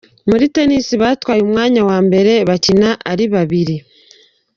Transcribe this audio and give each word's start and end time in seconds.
Muri 0.29 0.45
Tennis 0.55 0.87
batwaye 1.01 1.41
umwanya 1.47 1.81
wa 1.89 1.97
mbere 2.07 2.33
bakina 2.49 2.89
ari 3.11 3.25
babiri. 3.33 3.75